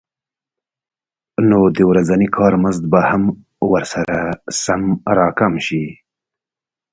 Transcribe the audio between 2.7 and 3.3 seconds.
به هم